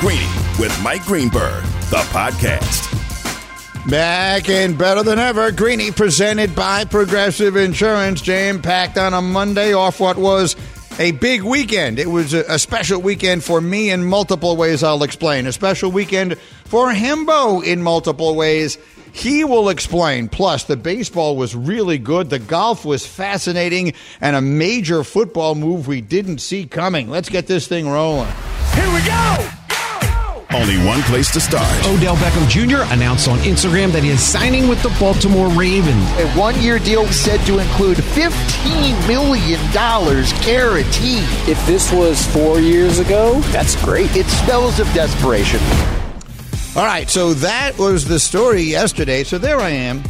[0.00, 2.92] Greeny with Mike Greenberg, the podcast.
[3.88, 9.72] Back and better than ever, Greeny presented by Progressive Insurance, jam packed on a Monday
[9.72, 10.54] off what was
[10.98, 11.98] a big weekend.
[11.98, 15.46] It was a, a, special weekend for me in multiple ways, I'll explain.
[15.46, 16.36] A special weekend
[16.66, 18.76] for Hembo in multiple ways.
[19.12, 20.28] He will explain.
[20.28, 25.88] Plus, the baseball was really good, the golf was fascinating, and a major football move
[25.88, 27.08] we didn't see coming.
[27.08, 28.30] Let's get this thing rolling.
[28.74, 29.55] Here we go!
[30.56, 31.70] Only one place to start.
[31.86, 32.90] Odell Beckham Jr.
[32.90, 36.02] announced on Instagram that he is signing with the Baltimore Ravens.
[36.18, 39.60] A one year deal said to include $15 million
[40.40, 41.24] guaranteed.
[41.46, 44.16] If this was four years ago, that's great.
[44.16, 45.60] It smells of desperation.
[46.74, 49.24] All right, so that was the story yesterday.
[49.24, 50.02] So there I am.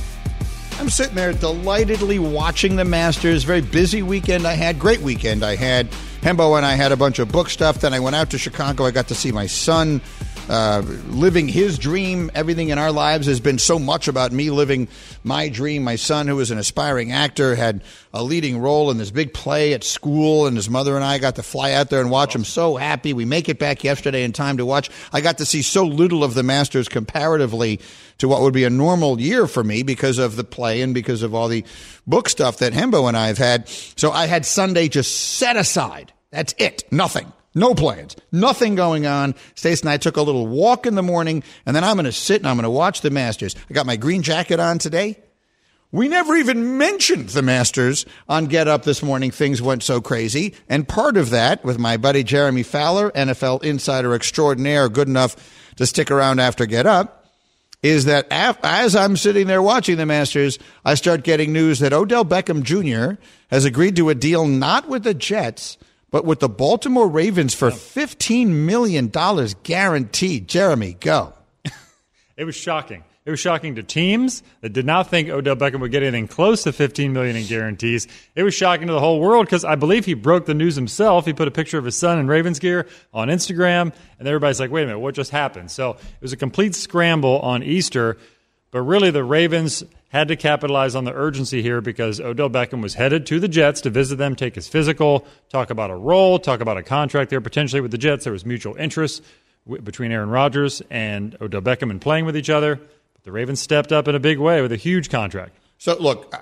[0.79, 3.43] I'm sitting there delightedly watching the Masters.
[3.43, 4.79] Very busy weekend I had.
[4.79, 5.91] Great weekend I had.
[6.21, 7.81] Hembo and I had a bunch of book stuff.
[7.81, 8.85] Then I went out to Chicago.
[8.85, 10.01] I got to see my son
[10.49, 12.31] uh, living his dream.
[12.35, 14.89] Everything in our lives has been so much about me living
[15.25, 15.83] my dream.
[15.85, 19.73] My son, who was an aspiring actor, had a leading role in this big play
[19.73, 22.45] at school, and his mother and I got to fly out there and watch him.
[22.45, 23.13] So happy.
[23.13, 24.91] We make it back yesterday in time to watch.
[25.13, 27.81] I got to see so little of the Masters comparatively
[28.19, 31.23] to what would be a normal year for me because of the play and because
[31.23, 31.65] of all the
[32.07, 33.69] book stuff that Hembo and I have had.
[33.69, 36.13] So I had Sunday just set aside.
[36.31, 36.85] That's it.
[36.91, 37.33] Nothing.
[37.57, 38.15] No plans.
[38.31, 39.35] Nothing going on.
[39.55, 42.13] Stace and I took a little walk in the morning, and then I'm going to
[42.13, 43.57] sit and I'm going to watch the Masters.
[43.69, 45.19] I got my green jacket on today.
[45.91, 49.31] We never even mentioned the Masters on Get Up this morning.
[49.31, 50.55] Things went so crazy.
[50.69, 55.35] And part of that, with my buddy Jeremy Fowler, NFL insider extraordinaire, good enough
[55.77, 57.25] to stick around after Get Up,
[57.83, 62.25] is that as I'm sitting there watching the Masters, I start getting news that Odell
[62.25, 63.19] Beckham Jr.
[63.51, 65.79] has agreed to a deal not with the Jets,
[66.11, 69.09] but with the Baltimore Ravens for $15 million
[69.63, 70.49] guaranteed.
[70.49, 71.35] Jeremy, go.
[72.37, 73.05] it was shocking.
[73.27, 76.63] It was shocking to teams that did not think Odell Beckham would get anything close
[76.63, 78.07] to 15 million in guarantees.
[78.37, 81.27] It was shocking to the whole world because I believe he broke the news himself.
[81.27, 84.71] He put a picture of his son in Ravens gear on Instagram, and everybody's like,
[84.71, 88.17] "Wait a minute, what just happened?" So it was a complete scramble on Easter.
[88.71, 92.95] But really, the Ravens had to capitalize on the urgency here because Odell Beckham was
[92.95, 96.61] headed to the Jets to visit them, take his physical, talk about a role, talk
[96.61, 98.25] about a contract there potentially with the Jets.
[98.25, 99.23] There was mutual interest
[99.83, 102.77] between Aaron Rodgers and Odell Beckham in playing with each other.
[102.77, 105.57] But the Ravens stepped up in a big way with a huge contract.
[105.79, 106.39] So, look, uh,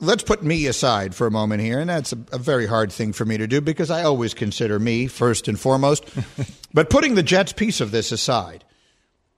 [0.00, 3.12] let's put me aside for a moment here, and that's a, a, very hard thing
[3.12, 6.08] for me to do because I always consider me first and foremost.
[6.72, 8.64] but putting the Jets piece of this aside,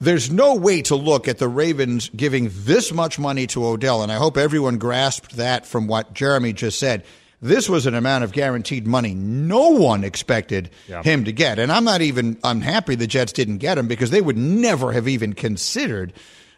[0.01, 4.11] there's no way to look at the Ravens giving this much money to Odell, and
[4.11, 7.05] I hope everyone grasped that from what Jeremy just said.
[7.43, 11.03] This was an amount of guaranteed money no one expected yeah.
[11.03, 11.59] him to get.
[11.59, 15.09] And I'm not even unhappy the Jets didn't get him because they would never have
[15.09, 16.13] even considered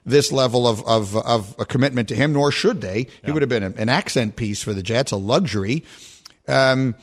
[0.04, 2.98] this level of, of, of a commitment to him, nor should they.
[2.98, 3.26] Yeah.
[3.26, 5.84] He would have been an accent piece for the Jets, a luxury.
[6.48, 6.96] Um,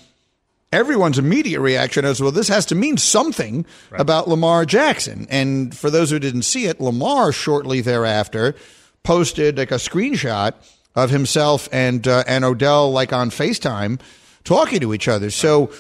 [0.71, 4.01] everyone's immediate reaction is, well, this has to mean something right.
[4.01, 5.27] about Lamar Jackson.
[5.29, 8.55] And for those who didn't see it, Lamar shortly thereafter
[9.03, 10.53] posted like a screenshot
[10.95, 13.99] of himself and uh, and Odell like on FaceTime
[14.43, 15.29] talking to each other.
[15.29, 15.71] So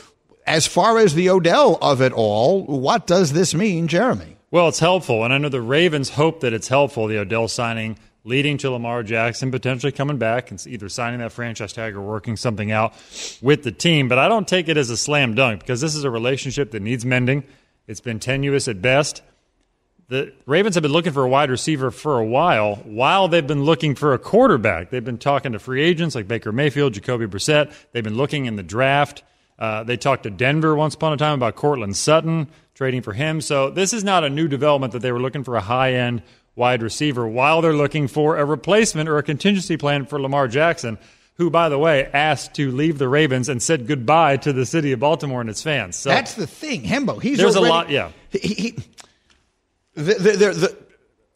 [0.45, 4.37] as far as the Odell of it all, what does this mean, Jeremy?
[4.51, 7.07] Well, it's helpful, and I know the Ravens hope that it's helpful.
[7.07, 11.73] The Odell signing leading to Lamar Jackson potentially coming back and either signing that franchise
[11.73, 12.93] tag or working something out
[13.41, 14.07] with the team.
[14.07, 16.81] But I don't take it as a slam dunk because this is a relationship that
[16.81, 17.43] needs mending.
[17.87, 19.21] It's been tenuous at best.
[20.09, 23.63] The Ravens have been looking for a wide receiver for a while, while they've been
[23.63, 24.89] looking for a quarterback.
[24.89, 27.71] They've been talking to free agents like Baker Mayfield, Jacoby Brissett.
[27.91, 29.21] They've been looking in the draft.
[29.59, 33.39] Uh, they talked to Denver once upon a time about Courtland Sutton, trading for him.
[33.39, 36.23] So this is not a new development that they were looking for a high end
[36.59, 40.99] wide receiver while they're looking for a replacement or a contingency plan for Lamar Jackson,
[41.35, 44.91] who, by the way, asked to leave the Ravens and said goodbye to the city
[44.91, 45.95] of Baltimore and its fans.
[45.95, 47.19] So that's the thing, Hembo.
[47.19, 47.89] He's there's already, a lot.
[47.89, 48.71] Yeah, he, he
[49.95, 50.77] the, the, the,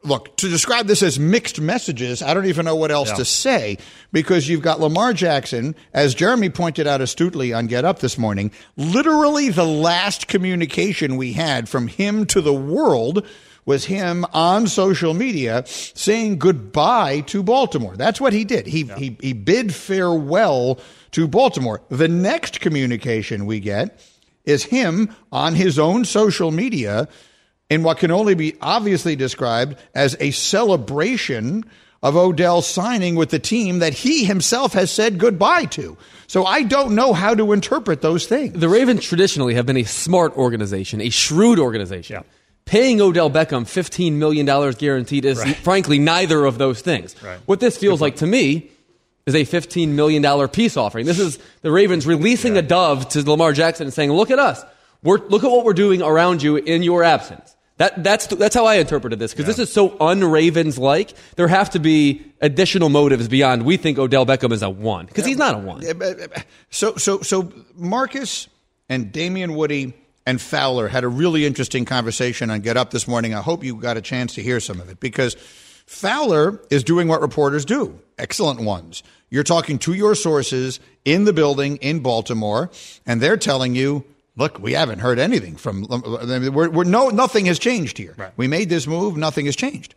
[0.04, 2.22] look to describe this as mixed messages.
[2.22, 3.16] I don't even know what else yeah.
[3.16, 3.78] to say
[4.12, 8.52] because you've got Lamar Jackson, as Jeremy pointed out astutely on Get Up this morning.
[8.76, 13.26] Literally, the last communication we had from him to the world
[13.66, 17.96] was him on social media saying goodbye to Baltimore.
[17.96, 18.68] That's what he did.
[18.68, 18.98] He, yeah.
[18.98, 20.80] he, he bid farewell
[21.12, 21.82] to Baltimore.
[21.90, 24.00] The next communication we get
[24.46, 27.08] is him on his own social media
[27.70, 31.64] in what can only be obviously described as a celebration
[32.02, 35.98] of Odell signing with the team that he himself has said goodbye to.
[36.28, 38.60] So I don't know how to interpret those things.
[38.60, 42.16] The Ravens traditionally have been a smart organization, a shrewd organization.
[42.18, 42.24] Yeah.
[42.66, 45.56] Paying Odell Beckham $15 million guaranteed is, Right.
[45.58, 47.16] frankly, neither of those things.
[47.22, 47.40] Right.
[47.46, 48.70] What this feels like to me
[49.26, 51.06] is a $15 million peace offering.
[51.06, 54.64] This is the Ravens releasing a dove to Lamar Jackson and saying, look at us.
[55.02, 57.56] We're, look at what we're doing around you in your absence.
[57.78, 61.14] That, that's, that's how I interpreted this, because this is so un-Ravens like.
[61.36, 65.26] There have to be additional motives beyond we think Odell Beckham is a one, because
[65.26, 65.84] he's not a one.
[66.70, 68.48] So, so, so Marcus
[68.90, 69.94] and Damien Woody
[70.26, 73.34] and Fowler had a really interesting conversation on Get Up this morning.
[73.34, 75.36] I hope you got a chance to hear some of it because
[75.86, 79.04] Fowler is doing what reporters do, excellent ones.
[79.30, 82.70] You're talking to your sources in the building in Baltimore,
[83.06, 84.06] and they're telling you,
[84.36, 88.14] look, we haven't heard anything from, we're, we're no, nothing has changed here.
[88.18, 88.32] Right.
[88.38, 89.96] We made this move, nothing has changed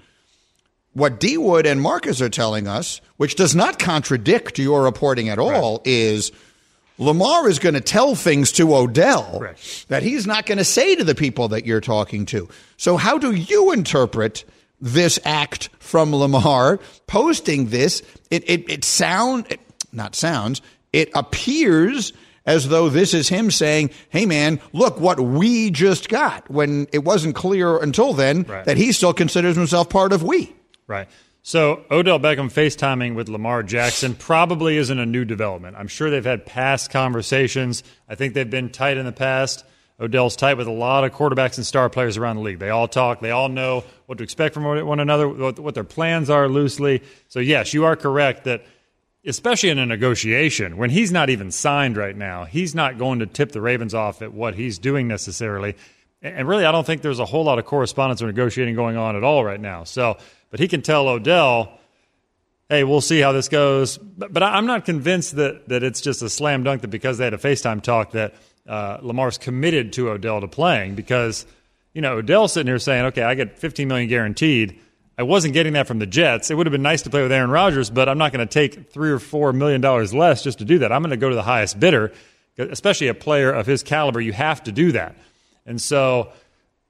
[0.96, 5.38] what D Wood and Marcus are telling us, which does not contradict your reporting at
[5.38, 6.32] all, is
[6.98, 9.84] Lamar is going to tell things to Odell Right.
[9.88, 12.48] that he's not going to say to the people that you're talking to.
[12.76, 14.44] So, how do you interpret
[14.80, 18.02] this act from Lamar posting this?
[18.30, 19.60] It it, it sound it,
[19.92, 20.62] not sounds.
[20.92, 22.12] It appears
[22.46, 27.04] as though this is him saying, "Hey, man, look what we just got." When it
[27.04, 28.64] wasn't clear until then Right.
[28.64, 30.54] that he still considers himself part of we.
[30.86, 31.08] Right.
[31.46, 35.76] So Odell Beckham FaceTiming with Lamar Jackson probably isn't a new development.
[35.78, 37.84] I'm sure they've had past conversations.
[38.08, 39.64] I think they've been tight in the past.
[40.00, 42.58] Odell's tight with a lot of quarterbacks and star players around the league.
[42.58, 43.20] They all talk.
[43.20, 47.04] They all know what to expect from one another, what their plans are loosely.
[47.28, 48.64] So, yes, you are correct that,
[49.24, 53.26] especially in a negotiation, when he's not even signed right now, he's not going to
[53.26, 55.76] tip the Ravens off at what he's doing necessarily.
[56.22, 59.14] And really, I don't think there's a whole lot of correspondence or negotiating going on
[59.14, 59.84] at all right now.
[59.84, 60.16] So,
[60.50, 61.78] but he can tell Odell,
[62.68, 63.98] hey, we'll see how this goes.
[63.98, 67.24] But, but I'm not convinced that, that it's just a slam dunk that because they
[67.24, 68.34] had a FaceTime talk that
[68.68, 71.46] uh, Lamar's committed to Odell to playing because,
[71.94, 74.80] you know, Odell's sitting here saying, okay, I get 15 million guaranteed.
[75.18, 76.50] I wasn't getting that from the Jets.
[76.50, 78.52] It would have been nice to play with Aaron Rodgers, but I'm not going to
[78.52, 80.92] take three or four million dollars less just to do that.
[80.92, 82.12] I'm going to go to the highest bidder,
[82.58, 84.20] especially a player of his caliber.
[84.20, 85.16] You have to do that.
[85.64, 86.32] And so,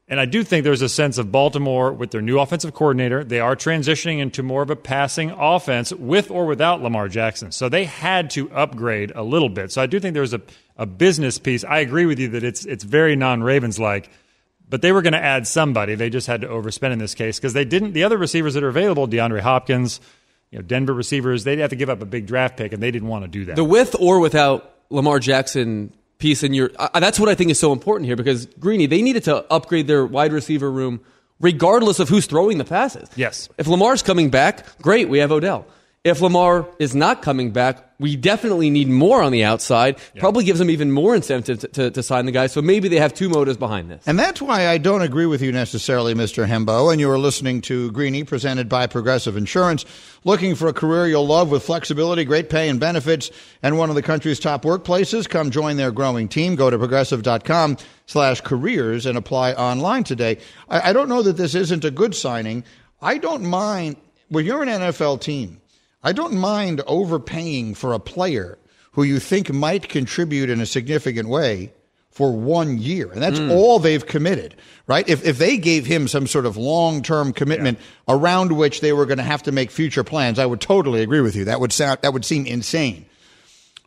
[0.09, 3.25] and I do think there's a sense of Baltimore with their new offensive coordinator.
[3.25, 7.51] They are transitioning into more of a passing offense with or without Lamar Jackson.
[7.51, 9.73] So they had to upgrade a little bit.
[9.73, 10.41] So I do think there's a,
[10.77, 11.65] a business piece.
[11.65, 14.09] I agree with you that it's it's very non Ravens like,
[14.69, 15.97] but they were going to add somebody.
[15.97, 17.93] They just had to overspend in this case because they didn't.
[17.93, 20.01] The other receivers that are available, DeAndre Hopkins,
[20.53, 22.93] you know, Denver receivers, they'd have to give up a big draft pick, and they
[22.93, 23.57] didn't want to do that.
[23.57, 27.59] The with or without Lamar Jackson piece in your uh, that's what I think is
[27.59, 31.01] so important here because Greeny they needed to upgrade their wide receiver room
[31.41, 33.09] regardless of who's throwing the passes.
[33.17, 33.49] Yes.
[33.59, 35.67] If Lamar's coming back, great, we have Odell.
[36.07, 39.99] If Lamar is not coming back, we definitely need more on the outside.
[40.17, 42.47] Probably gives them even more incentive to, to, to sign the guy.
[42.47, 44.07] So maybe they have two motives behind this.
[44.07, 46.47] And that's why I don't agree with you necessarily, Mr.
[46.47, 46.93] Hembo.
[46.93, 49.85] And you are listening to Greeny, presented by Progressive Insurance.
[50.23, 53.97] Looking for a career you'll love with flexibility, great pay and benefits, and one of
[53.97, 55.29] the country's top workplaces?
[55.29, 56.55] Come join their growing team.
[56.55, 60.39] Go to progressive.com slash careers and apply online today.
[60.69, 62.63] I, I don't know that this isn't a good signing.
[63.03, 63.97] I don't mind,
[64.29, 65.61] when you're an NFL team,
[66.07, 68.59] I don't mind overpaying for a player
[68.93, 71.73] who you think might contribute in a significant way
[72.13, 73.11] for one year.
[73.11, 73.51] And that's hmm.
[73.51, 74.55] all they've committed,
[74.87, 75.07] right?
[75.09, 79.05] If, if they gave him some sort of long term commitment around which they were
[79.05, 81.47] going to have to make future plans, I would totally agree with you.
[81.47, 83.07] That would sound, that would seem insane.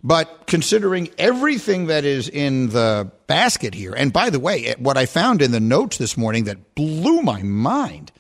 [0.04, 4.98] But considering everything that is in the basket here, and by the way, eh, what
[4.98, 8.12] I found in the notes this morning that blew my mind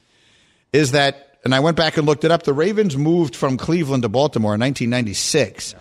[0.71, 4.03] is that, and I went back and looked it up, the Ravens moved from Cleveland
[4.03, 5.75] to Baltimore in 1996.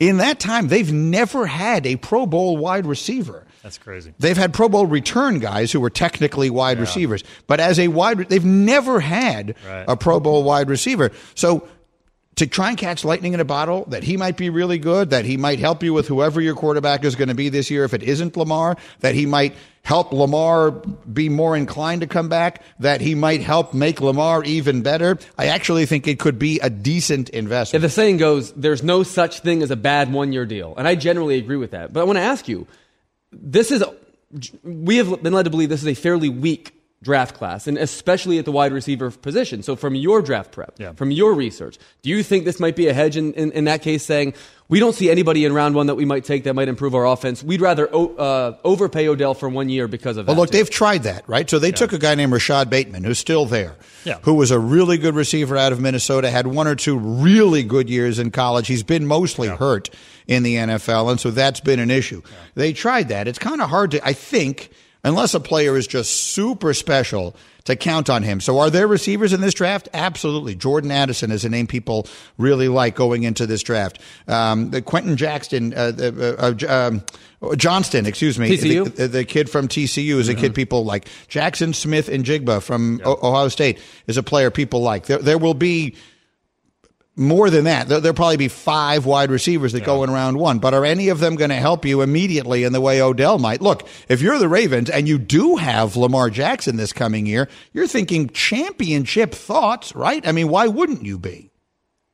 [0.00, 3.46] In that time, they've never had a Pro Bowl wide receiver.
[3.62, 4.12] That's crazy.
[4.18, 8.28] They've had Pro Bowl return guys who were technically wide receivers, but as a wide,
[8.28, 9.84] they've never had Right.
[9.88, 11.12] a Pro Bowl wide receiver.
[11.34, 11.66] So
[12.36, 15.24] to try and catch lightning in a bottle, that he might be really good, that
[15.24, 17.94] he might help you with whoever your quarterback is going to be this year if
[17.94, 23.00] it isn't Lamar, that he might help Lamar be more inclined to come back, that
[23.00, 25.18] he might help make Lamar even better.
[25.38, 27.82] I actually think it could be a decent investment.
[27.82, 30.74] the saying goes, there's no such thing as a bad one year deal.
[30.76, 31.92] And I generally agree with that.
[31.92, 32.66] But I want to ask you,
[33.30, 33.84] this is,
[34.64, 36.73] we have been led to believe this is a fairly weak
[37.04, 39.62] draft class, and especially at the wide receiver position.
[39.62, 40.92] So, from your draft prep, Yeah.
[40.94, 43.82] from your research, do you think this might be a hedge in, in, in that
[43.82, 44.34] case, saying
[44.68, 47.06] we don't see anybody in round one that we might take that might improve our
[47.06, 47.44] offense?
[47.44, 50.56] We'd rather o- uh, overpay Odell for one year because of Well, look, too.
[50.56, 51.48] they've tried that, right?
[51.48, 54.16] So they took a guy named Rashod Bateman, who's still there, Yeah.
[54.22, 57.90] who was a really good receiver out of Minnesota, had one or two really good
[57.90, 58.66] years in college.
[58.66, 59.90] He's been mostly hurt
[60.26, 62.22] in the NFL, and so that's been an issue.
[62.54, 63.28] They tried that.
[63.28, 64.70] It's kind of hard to, I think,
[65.04, 68.40] unless a player is just super special, to count on him.
[68.40, 69.88] So are there receivers in this draft?
[69.94, 70.54] Absolutely.
[70.54, 72.06] Jordan Addison is a name people
[72.38, 73.98] really like going into this draft.
[74.28, 77.02] Um, the Quentin Jackson, uh, uh, uh, um,
[77.56, 78.94] Johnston, excuse me, TCU?
[78.94, 81.08] the, the kid from TCU is a kid people like.
[81.28, 85.06] Jaxon Smith-Njigba from o- Ohio State is a player people like.
[85.06, 85.96] There, there will be
[87.16, 87.88] more than that.
[87.88, 90.58] There, there'll probably be five wide receivers that go in round one.
[90.58, 93.60] But are any of them going to help you immediately in the way Odell might?
[93.60, 97.86] Look, if you're the Ravens and you do have Lamar Jackson this coming year, you're
[97.86, 100.26] thinking championship thoughts, right?
[100.26, 101.50] I mean, why wouldn't you be?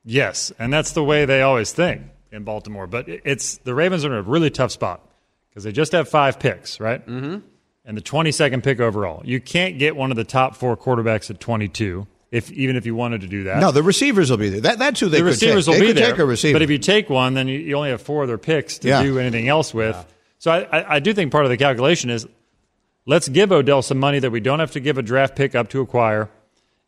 [0.04, 2.02] Yes, and that's the way they always think
[2.32, 2.86] in Baltimore.
[2.86, 5.06] But it's the Ravens are in a really tough spot
[5.50, 7.06] because they just have five picks, right?
[7.06, 7.38] Mm-hmm.
[7.84, 9.22] And the 22nd pick overall.
[9.24, 12.94] You can't get one of the top four quarterbacks at 22, if even if you
[12.94, 13.58] wanted to do that.
[13.60, 14.60] No, the receivers will be there.
[14.60, 15.72] That, that's who they the could receivers take.
[15.74, 16.10] will they be there.
[16.10, 16.54] take a receiver.
[16.54, 19.02] But if you take one, then you, you only have four other picks to Yeah.
[19.02, 19.96] do anything else with.
[20.38, 22.26] So I, I, I do think part of the calculation is
[23.06, 25.68] let's give Odell some money that we don't have to give a draft pick up
[25.70, 26.28] to acquire,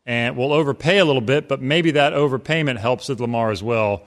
[0.05, 4.03] and we'll overpay a little bit, but maybe that overpayment helps with Lamar as well.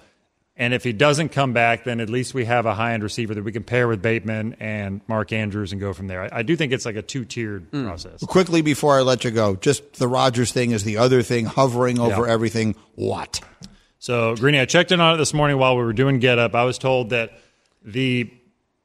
[0.59, 3.35] And if he doesn't come back, then at least we have a high end receiver
[3.35, 6.23] that we can pair with Bateman and Mark Andrews and go from there.
[6.33, 7.85] I, I do think it's like a two tiered Hmm.
[7.85, 8.23] process.
[8.25, 11.99] Quickly before I let you go, just the Rodgers thing is the other thing hovering
[11.99, 12.33] over Yeah.
[12.33, 12.75] everything.
[12.95, 13.41] What?
[13.99, 16.55] So, Greeny, I checked in on it this morning while we were doing Get Up.
[16.55, 17.33] I was told that
[17.85, 18.31] the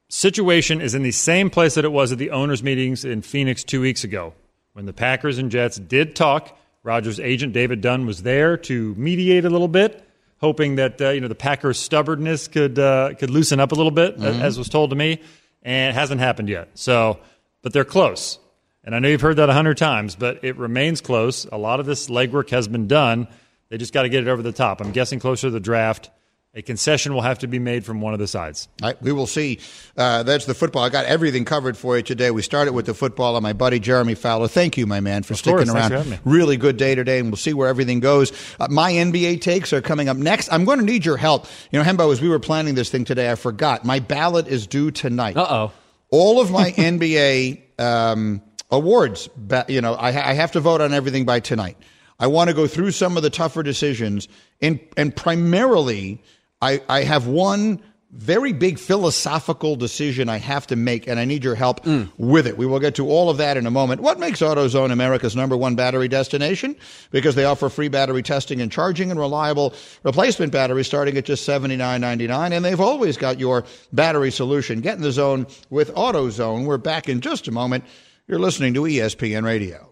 [0.08, 3.64] situation is in the same place that it was at the owners' meetings in Phoenix
[3.64, 4.34] two weeks ago
[4.74, 6.58] when the Packers and Jets did talk.
[6.82, 10.04] Rodgers' agent David Dunn was there to mediate a little bit,
[10.42, 13.90] hoping that uh, you know the Packers' stubbornness could uh, could loosen up a little
[13.92, 15.20] bit, a- as was told to me,
[15.62, 16.68] and it hasn't happened yet.
[16.74, 17.18] So,
[17.62, 18.38] but they're close.
[18.84, 21.46] And I know you've heard that a hundred times, but it remains close.
[21.52, 23.28] A lot of this legwork has been done.
[23.68, 24.80] They just got to get it over the top.
[24.80, 26.10] I'm guessing closer to the draft.
[26.54, 28.68] A concession will have to be made from one of the sides.
[28.82, 29.58] All right, we will see.
[29.96, 30.82] Uh, that's the football.
[30.82, 32.30] I got everything covered for you today.
[32.30, 34.48] We started with the football and my buddy Jeremy Fowler.
[34.48, 35.70] Thank you, my man, for sticking course.
[35.70, 36.02] Around.
[36.02, 36.18] for me.
[36.26, 38.32] Really good day today, and we'll see where everything goes.
[38.60, 40.52] Uh, my NBA takes are coming up next.
[40.52, 41.46] I'm going to need your help.
[41.70, 44.66] You know, Hembo, as we were planning this thing today, I forgot my ballot is
[44.66, 45.38] due tonight.
[45.38, 45.72] Uh oh.
[46.10, 49.30] all of my NBA um, awards.
[49.68, 51.78] You know, I, I have to vote on everything by tonight.
[52.20, 54.28] I want to go through some of the tougher decisions,
[54.60, 56.22] and and primarily,
[56.62, 61.42] I I have one very big philosophical decision I have to make, and I need
[61.42, 62.10] your help mm.
[62.18, 62.58] with it.
[62.58, 64.02] We will get to all of that in a moment.
[64.02, 66.76] What makes AutoZone America's number one battery destination?
[67.10, 71.44] Because they offer free battery testing and charging and reliable replacement batteries starting at just
[71.44, 74.82] seventy nine ninety nine, and they've always got your battery solution.
[74.82, 76.66] Get in the zone with AutoZone.
[76.66, 77.84] We're back in just a moment.
[78.28, 79.91] You're listening to ESPN Radio.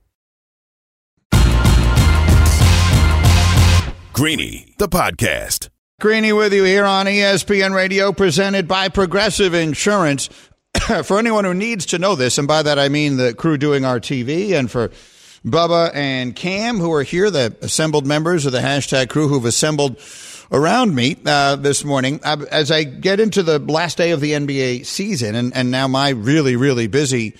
[4.13, 5.69] Greeny, the podcast.
[6.01, 10.29] Greeny with you here on ESPN Radio, presented by Progressive Insurance.
[11.03, 13.85] for anyone who needs to know this, and by that I mean the crew doing
[13.85, 14.91] our TV, and for
[15.45, 19.97] Bubba and Cam who are here, the assembled members of the hashtag crew who've assembled
[20.51, 22.19] around me uh, this morning.
[22.21, 25.87] Uh, as I get into the last day of the NBA season, and, and now
[25.87, 27.37] my really, really busy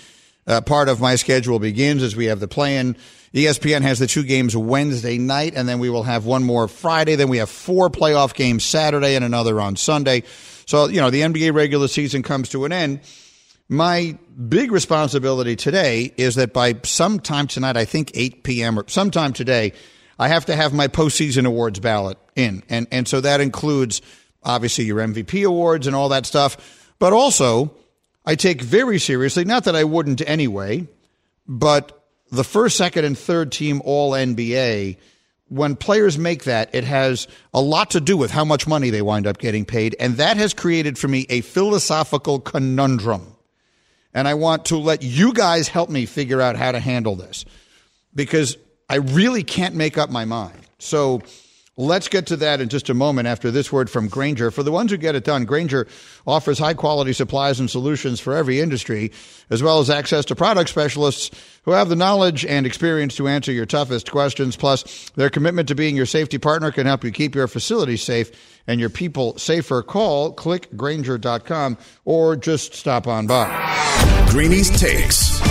[0.47, 2.95] uh, part of my schedule begins as we have the play-in.
[3.33, 7.15] ESPN has the two games Wednesday night, and then we will have one more Friday.
[7.15, 10.23] Then we have four playoff games Saturday and another on Sunday.
[10.65, 12.99] So, you know, the NBA regular season comes to an end.
[13.69, 14.17] My
[14.49, 18.77] big responsibility today is that by sometime tonight, I think 8 p.m.
[18.77, 19.71] or sometime today,
[20.19, 22.63] I have to have my postseason awards ballot in.
[22.67, 24.01] And, and so that includes
[24.43, 26.93] obviously your MVP awards and all that stuff.
[26.99, 27.73] But also,
[28.25, 30.87] I take very seriously, not that I wouldn't anyway,
[31.47, 34.97] but the first, second, and third team All NBA,
[35.49, 39.01] when players make that, it has a lot to do with how much money they
[39.01, 39.95] wind up getting paid.
[39.99, 43.35] And that has created for me a philosophical conundrum.
[44.13, 47.45] And I want to let you guys help me figure out how to handle this
[48.13, 48.57] because
[48.89, 50.59] I really can't make up my mind.
[50.79, 51.21] So
[51.77, 54.51] let's get to that in just a moment after this word from Grainger.
[54.51, 55.87] For the ones who get it done, Grainger
[56.27, 59.11] offers high quality supplies and solutions for every industry,
[59.49, 61.31] as well as access to product specialists
[61.63, 64.55] who have the knowledge and experience to answer your toughest questions.
[64.55, 68.31] Plus, their commitment to being your safety partner can help you keep your facility safe
[68.67, 69.81] and your people safer.
[69.81, 74.27] Call clickgrainger.com or just stop on by.
[74.29, 75.41] Greeny's Takes.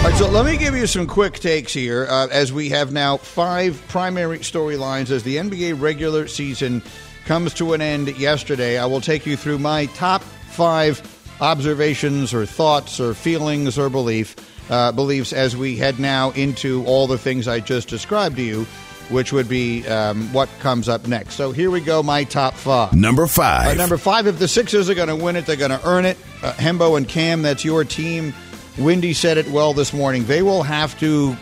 [0.00, 2.90] All right, so let me give you some quick takes here uh, as we have
[2.90, 6.82] now five primary storylines as the NBA regular season
[7.26, 8.78] comes to an end yesterday.
[8.78, 11.02] I will take you through my top five
[11.42, 14.36] observations or thoughts or feelings or belief
[14.70, 18.64] uh, beliefs as we head now into all the things I just described to you,
[19.10, 21.34] which would be um, what comes up next.
[21.34, 22.94] So here we go, my top five.
[22.94, 23.66] Number five.
[23.66, 26.06] Uh, number five, if the Sixers are going to win it, they're going to earn
[26.06, 26.16] it.
[26.42, 28.32] Uh, Hembo and Cam, that's your team.
[28.80, 30.24] Wendy said it well this morning.
[30.24, 31.36] They will have to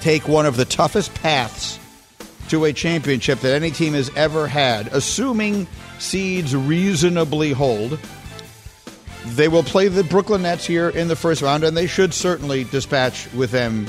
[0.00, 1.78] take one of the toughest paths
[2.48, 5.66] to a championship that any team has ever had, assuming
[5.98, 7.98] seeds reasonably hold.
[9.26, 12.64] They will play the Brooklyn Nets here in the first round, and they should certainly
[12.64, 13.86] dispatch with them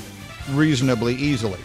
[0.51, 1.59] reasonably easily.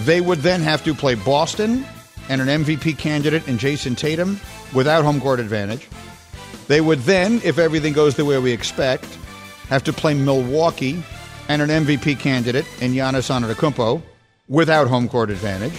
[0.00, 1.84] They would then have to play Boston
[2.28, 4.40] and an MVP candidate in Jayson Tatum
[4.72, 5.88] without home court advantage.
[6.68, 9.06] They would then, if everything goes the way we expect,
[9.68, 11.02] have to play Milwaukee
[11.48, 14.02] and an MVP candidate in Giannis Antetokounmpo
[14.48, 15.74] without home court advantage.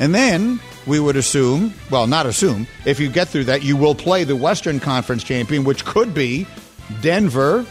[0.00, 3.94] And then we would assume, well, not assume, if you get through that, you will
[3.94, 6.46] play the Western Conference champion, which could be
[7.00, 7.64] Denver,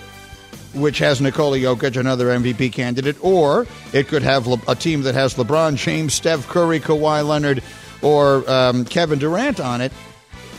[0.74, 5.14] which has Nikola Jokic, another MVP candidate, or it could have Le- a team that
[5.16, 7.62] has LeBron James, Steph Curry, Kawhi Leonard,
[8.02, 9.92] or um, Kevin Durant on it,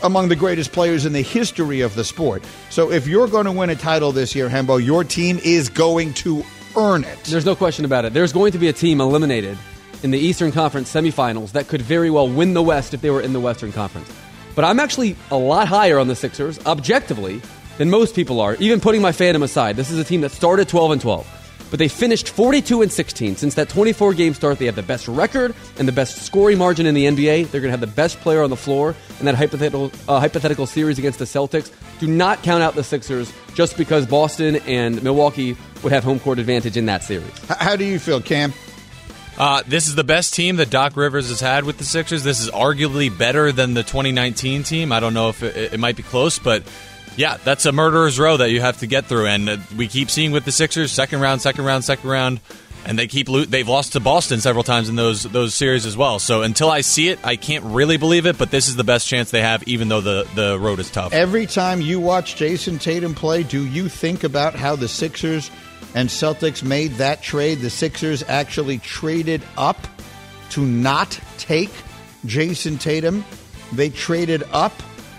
[0.03, 2.43] among the greatest players in the history of the sport.
[2.69, 6.13] So if you're going to win a title this year, Hembo, your team is going
[6.15, 6.43] to
[6.75, 7.17] earn it.
[7.25, 8.13] There's no question about it.
[8.13, 9.57] There's going to be a team eliminated
[10.03, 13.21] in the Eastern Conference semifinals that could very well win the West if they were
[13.21, 14.11] in the Western Conference.
[14.55, 17.41] But I'm actually a lot higher on the Sixers, objectively,
[17.77, 19.75] than most people are, even putting my fandom aside.
[19.75, 21.34] This is a team that started 12 and 12.
[21.69, 23.35] But they finished 42 and 16.
[23.35, 26.85] Since that 24 game start, they have the best record and the best scoring margin
[26.85, 27.49] in the NBA.
[27.49, 30.67] They're going to have the best player on the floor in that hypothetical, uh, hypothetical
[30.67, 31.71] series against the Celtics.
[31.99, 36.39] Do not count out the Sixers just because Boston and Milwaukee would have home court
[36.39, 37.31] advantage in that series.
[37.47, 38.53] How do you feel, Cam?
[39.37, 42.23] Uh, this is the best team that Doc Rivers has had with the Sixers.
[42.23, 44.91] This is arguably better than the 2019 team.
[44.93, 46.63] I don't know if it, it might be close, but
[47.17, 49.27] yeah, that's a murderer's row that you have to get through.
[49.27, 52.39] And uh, we keep seeing with the Sixers second round, second round, second round,
[52.85, 55.97] and they keep lo- they've lost to Boston several times in those those series as
[55.97, 56.19] well.
[56.19, 58.37] So until I see it, I can't really believe it.
[58.37, 61.13] But this is the best chance they have, even though the the road is tough.
[61.13, 65.49] Every time you watch Jayson Tatum play, do you think about how the Sixers
[65.93, 67.59] and Celtics made that trade?
[67.59, 69.87] The Sixers actually traded up
[70.51, 71.71] to not take
[72.25, 73.25] Jayson Tatum.
[73.71, 74.73] They traded up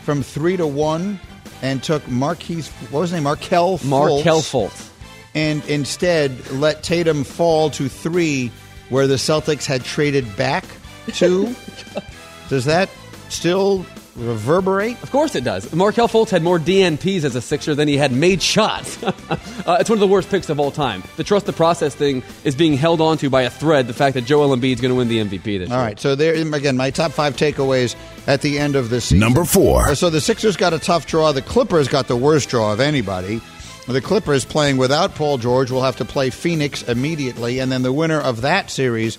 [0.05, 1.19] from three to one
[1.62, 3.25] and took Marquise, what was his name?
[3.25, 3.85] Markelle Fultz.
[3.85, 4.90] Markelle Fultz.
[5.35, 8.51] And instead let Tatum fall to three,
[8.88, 10.64] where the Celtics had traded back
[11.14, 11.55] to.
[12.49, 12.88] Does that
[13.29, 13.85] still
[14.16, 15.03] reverberate?
[15.03, 15.73] Of course it does.
[15.75, 19.03] Markelle Fultz had more DNPs as a Sixer than he had made shots.
[19.05, 21.03] uh, it's one of the worst picks of all time.
[21.16, 23.87] The trust the process thing is being held onto by a thread.
[23.87, 25.85] The fact that Joel Embiid is going to win the MVP this All year.
[25.85, 27.95] right, so there again, my top five takeaways
[28.27, 29.21] at the end of this season.
[29.21, 29.89] Number four.
[29.89, 31.33] Uh, So the Sixers got a tough draw.
[31.33, 33.41] The Clippers got the worst draw of anybody.
[33.87, 37.93] The Clippers playing without Paul George will have to play Phoenix immediately, and then the
[37.93, 39.17] winner of that series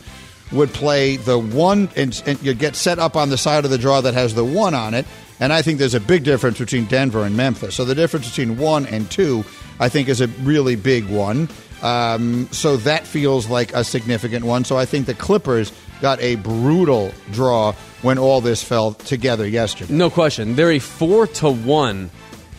[0.51, 3.77] would play the one, and, and you get set up on the side of the
[3.77, 5.05] draw that has the one on it.
[5.39, 7.75] And I think there's a big difference between Denver and Memphis.
[7.75, 9.45] So the difference between one and two,
[9.79, 11.47] I think, is a really big one.
[11.81, 14.65] Um, so that feels like a significant one.
[14.65, 19.93] So I think the Clippers got a brutal draw when all this fell together yesterday.
[19.93, 20.55] No question.
[20.55, 22.09] They're a four to one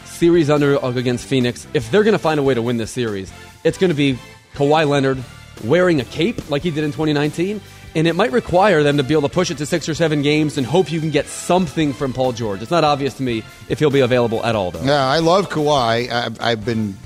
[0.05, 1.67] series under against Phoenix.
[1.75, 3.33] If they're going to find a way to win this series,
[3.65, 4.19] it's going to be
[4.55, 5.23] Kawhi Leonard
[5.65, 7.61] wearing a cape like he did in 2019.
[7.95, 10.21] And it might require them to be able to push it to six or seven
[10.23, 12.61] games and hope you can get something from Paul George.
[12.61, 14.83] It's not obvious to me if he'll be available at all, though.
[14.83, 16.11] Yeah, I love Kawhi.
[16.11, 16.97] I've, I've been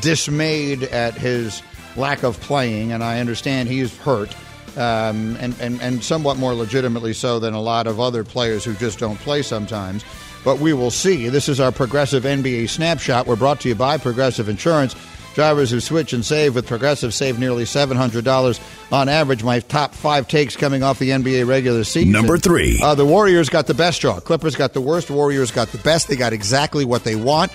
[0.00, 1.62] dismayed at his
[1.96, 4.34] lack of playing, and I understand he's hurt,
[4.76, 8.74] um, and, and, and somewhat more legitimately so than a lot of other players who
[8.74, 10.04] just don't play sometimes.
[10.44, 11.28] But we will see.
[11.28, 13.26] This is our Progressive NBA Snapshot.
[13.26, 14.96] We're brought to you by Progressive Insurance.
[15.34, 19.42] Drivers who switch and save with Progressive save nearly $700 on average.
[19.42, 22.12] My top five takes coming off the NBA regular season.
[22.12, 22.78] Number three.
[22.82, 24.20] Uh, the Warriors got the best draw.
[24.20, 25.10] Clippers got the worst.
[25.10, 26.08] Warriors got the best.
[26.08, 27.50] They got exactly what they want.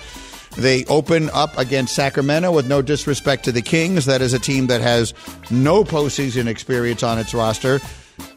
[0.58, 4.06] They open up against Sacramento with no disrespect to the Kings.
[4.06, 5.14] That is a team that has
[5.52, 7.80] no postseason experience on its roster.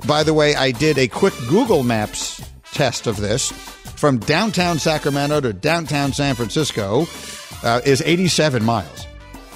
[0.06, 2.40] By the way, I did a quick Google Maps
[2.74, 3.50] test of this.
[3.50, 7.08] From downtown Sacramento to downtown San Francisco
[7.64, 9.08] uh, is 87 miles.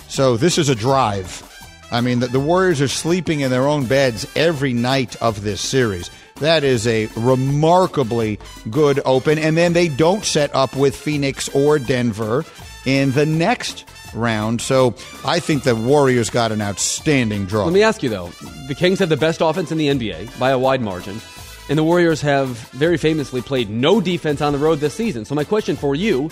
[0.07, 1.43] So this is a drive.
[1.91, 5.61] I mean, the, the Warriors are sleeping in their own beds every night of this
[5.61, 6.09] series.
[6.41, 9.39] That is a remarkably good open.
[9.39, 12.43] And then they don't set up with Phoenix or Denver
[12.85, 14.61] in the next round.
[14.61, 17.63] So I think the Warriors got an outstanding draw.
[17.63, 18.27] Let me ask you, though.
[18.67, 21.21] The Kings have the best offense in the NBA by a wide margin.
[21.69, 25.25] And the Warriors have very famously played no defense on the road this season.
[25.25, 26.29] So my question for you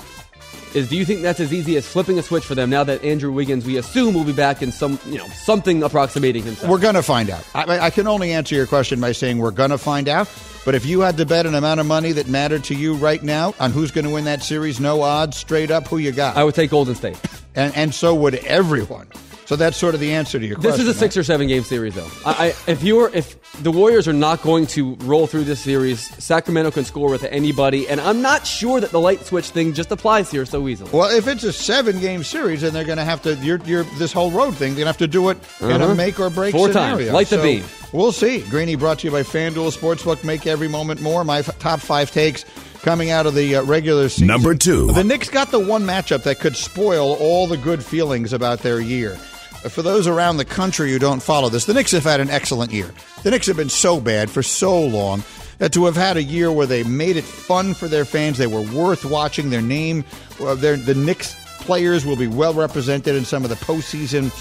[0.75, 3.03] is do you think that's as easy as flipping a switch for them now that
[3.03, 6.69] Andrew Wiggins, we assume, will be back in some, you know, something approximating himself?
[6.69, 7.45] We're going to find out.
[7.53, 10.29] I, I can only answer your question by saying we're going to find out.
[10.65, 13.21] But if you had to bet an amount of money that mattered to you right
[13.21, 16.37] now on who's going to win that series, no odds, straight up, who you got?
[16.37, 17.19] I would take Golden State.
[17.53, 19.07] And, and so would everyone.
[19.45, 20.85] So that's sort of the answer to your This question.
[20.85, 22.07] This is a six or seven game series, though.
[22.25, 25.99] I, I, if you're if the Warriors are not going to roll through this series,
[26.23, 29.91] Sacramento can score with anybody, and I'm not sure that the light switch thing just
[29.91, 30.89] applies here so easily.
[30.91, 33.35] Well, if it's a seven-game series, then they're going to have to.
[33.35, 34.75] You're, you're this whole road thing.
[34.75, 35.95] They're going to have to do it in a Uh-huh.
[35.95, 36.97] make or break Four scenario.
[36.97, 37.11] times.
[37.11, 37.63] Light the So beam.
[37.91, 38.39] We'll see.
[38.49, 40.23] Greeny brought to you by FanDuel Sportsbook.
[40.23, 41.23] Make every moment more.
[41.25, 42.43] My f- top five takes
[42.81, 44.27] coming out of the uh, regular season.
[44.27, 44.87] Number two.
[44.93, 48.79] The Knicks got the one matchup that could spoil all the good feelings about their
[48.79, 49.17] year.
[49.63, 52.29] Uh, For those around the country who don't follow this, the Knicks have had an
[52.29, 52.91] excellent year.
[53.23, 55.23] The Knicks have been so bad for so long
[55.59, 58.47] that to have had a year where they made it fun for their fans, they
[58.47, 59.49] were worth watching.
[59.49, 60.03] Their name,
[60.41, 64.31] uh, their, the Knicks players will be well represented in some of the postseason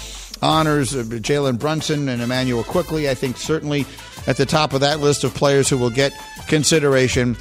[0.41, 0.95] honors.
[0.95, 3.85] Uh, Jalen Brunson and Immanuel Quickley, I think, certainly
[4.27, 6.13] at the top of that list of players who will get
[6.47, 7.35] consideration.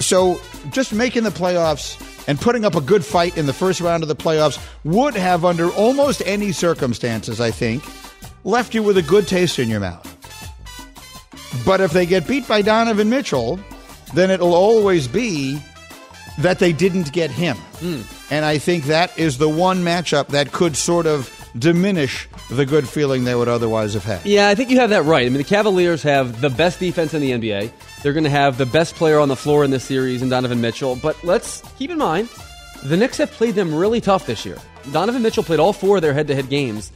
[0.00, 4.02] So just making the playoffs and putting up a good fight in the first round
[4.02, 7.84] of the playoffs would have, under almost any circumstances, I think,
[8.44, 10.10] left you with a good taste in your mouth.
[11.64, 13.58] But if they get beat by Donovan Mitchell,
[14.14, 15.60] then it'll always be
[16.38, 17.56] that they didn't get him.
[17.56, 18.02] Hmm.
[18.30, 22.88] And I think that is the one matchup that could sort of diminish the good
[22.88, 24.24] feeling they would otherwise have had.
[24.26, 25.26] Yeah, I think you have that right.
[25.26, 27.70] I mean, the Cavaliers have the best defense in the NBA.
[28.02, 30.60] They're going to have the best player on the floor in this series in Donovan
[30.60, 30.96] Mitchell.
[30.96, 32.28] But let's keep in mind,
[32.82, 34.58] the Knicks have played them really tough this year.
[34.92, 36.92] Donovan Mitchell played all four of their head to head games.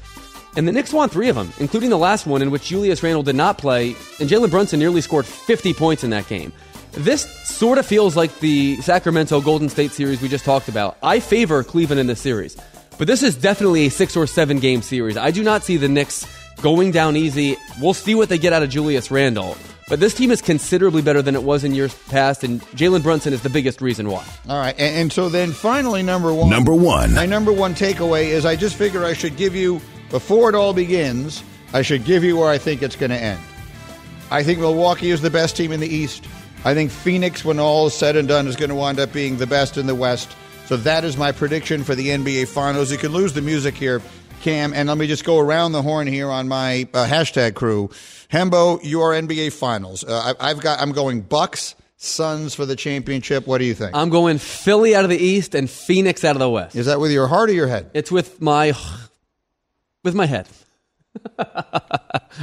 [0.57, 3.23] And the Knicks won three of them, including the last one in which Julius Randle
[3.23, 6.53] did not play, and Jalen Brunson nearly scored 50 points in that game.
[6.93, 10.97] This sort of feels like the Sacramento Golden State series we just talked about.
[11.03, 12.57] I favor Cleveland in this series,
[12.99, 15.17] but this is definitely a six or seven game series.
[15.17, 16.27] I do not see the Knicks
[16.61, 17.57] going down easy.
[17.81, 19.57] We'll see what they get out of Julius Randle.
[19.89, 23.33] But this team is considerably better than it was in years past, and Jalen Brunson
[23.33, 24.27] is the biggest reason why.
[24.47, 26.51] All right, and, and so then finally, number one.
[26.51, 27.15] Number one.
[27.15, 29.81] My number one takeaway is I just figure I should give you
[30.11, 31.43] before it all begins.
[31.73, 33.41] I should give you where I think it's going to end.
[34.31, 36.27] I think Milwaukee is the best team in the East.
[36.65, 39.39] I think Phoenix, when all is said and done, is going to wind up being
[39.39, 40.35] the best in the West.
[40.69, 42.93] So that is my prediction for the NBA Finals.
[42.93, 44.03] You can lose the music here,
[44.43, 47.89] Cam, and let me just go around the horn here on my uh, hashtag crew.
[48.31, 50.05] Hembo, your NBA Finals.
[50.05, 50.79] Uh, I, I've got.
[50.83, 51.75] I'm going Bucks.
[51.97, 53.47] Suns for the championship.
[53.47, 53.97] What do you think?
[53.97, 56.77] I'm going Philly out of the East and Phoenix out of the West.
[56.77, 57.91] Is that with your heart or your head?
[57.95, 58.75] It's with my
[60.05, 60.49] with my head.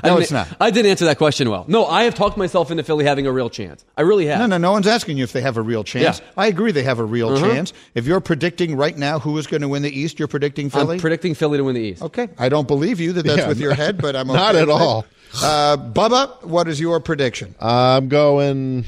[0.04, 0.48] No, I it's not.
[0.60, 1.64] I didn't answer that question well.
[1.70, 3.86] No, I have talked myself into Philly having a real chance.
[3.96, 4.40] I really have.
[4.40, 6.20] No, no, no one's asking you if they have a real chance.
[6.20, 6.26] Yeah.
[6.36, 7.48] I agree they have a real Uh-huh.
[7.48, 7.72] chance.
[7.94, 10.96] If you're predicting right now who is going to win the East, you're predicting Philly?
[10.96, 12.02] I'm predicting Philly to win the East.
[12.02, 12.28] okay.
[12.38, 14.70] I don't believe you that that's Yeah, with your head, but I'm okay not at
[14.70, 15.06] all.
[15.42, 17.56] Uh, Bubba, what is your prediction?
[17.62, 18.84] I'm going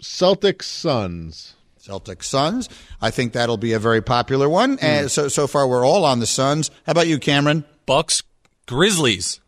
[0.00, 1.54] Celtics Suns.
[1.78, 2.70] Celtics Suns.
[3.02, 4.78] I think that'll be a very popular one.
[4.78, 4.84] Hmm.
[4.84, 6.70] And so so far we're all on the Suns.
[6.86, 7.64] How about you, Cameron?
[7.86, 8.22] Bucks,
[8.66, 9.40] Grizzlies.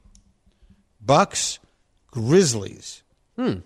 [1.01, 1.59] Bucks,
[2.11, 3.03] Grizzlies.
[3.37, 3.61] Hmm.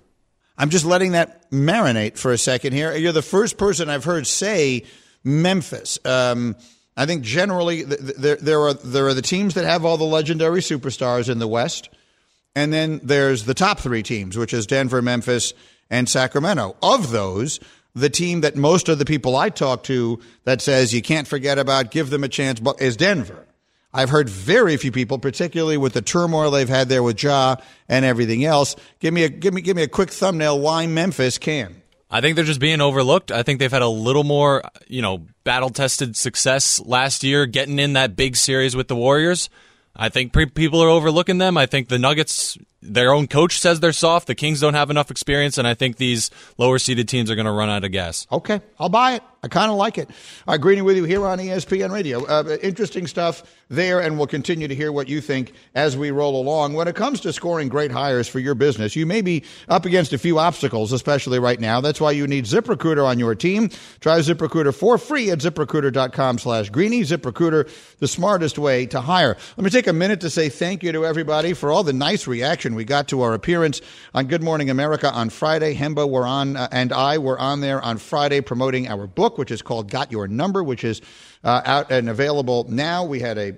[0.58, 2.94] I'm just letting that marinate for a second here.
[2.94, 4.84] You're the first person I've heard say
[5.24, 5.98] Memphis.
[6.04, 6.54] Um,
[6.96, 9.96] I think generally th- th- there, there are there are the teams that have all
[9.96, 11.88] the legendary superstars in the West,
[12.54, 15.54] and then there's the top three teams, which is Denver, Memphis,
[15.88, 16.76] and Sacramento.
[16.82, 17.58] Of those,
[17.94, 21.58] the team that most of the people I talk to that says you can't forget
[21.58, 23.46] about, give them a chance, is Denver.
[23.92, 27.56] I've heard very few people, particularly with the turmoil they've had there with Ja
[27.88, 28.76] and everything else.
[29.00, 31.82] Give me a give me give me a quick thumbnail why Memphis can.
[32.10, 33.30] I think they're just being overlooked.
[33.30, 37.78] I think they've had a little more, you know, battle tested success last year, getting
[37.78, 39.48] in that big series with the Warriors.
[39.94, 41.56] I think pre- people are overlooking them.
[41.56, 44.26] I think the Nuggets, their own coach says they're soft.
[44.26, 47.46] The Kings don't have enough experience, and I think these lower seeded teams are going
[47.46, 48.26] to run out of gas.
[48.30, 49.22] Okay, I'll buy it.
[49.42, 50.10] I kind of like it.
[50.46, 52.24] Right, Greeny with you here on ESPN Radio.
[52.26, 56.40] Uh, interesting stuff there, and we'll continue to hear what you think as we roll
[56.40, 56.74] along.
[56.74, 60.12] When it comes to scoring great hires for your business, you may be up against
[60.12, 61.80] a few obstacles, especially right now.
[61.80, 63.70] That's why you need ZipRecruiter on your team.
[64.00, 67.02] Try ZipRecruiter for free at ZipRecruiter.com slash Greeny.
[67.02, 69.36] ZipRecruiter, the smartest way to hire.
[69.56, 72.26] Let me take a minute to say thank you to everybody for all the nice
[72.26, 73.80] reaction we got to our appearance
[74.14, 75.74] on Good Morning America on Friday.
[75.74, 79.50] Hembo were on, uh, and I were on there on Friday promoting our book, which
[79.50, 81.00] is called Got Your Number, which is
[81.44, 83.04] uh, out and available now.
[83.04, 83.48] We had a,